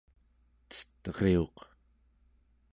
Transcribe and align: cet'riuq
cet'riuq 0.69 1.55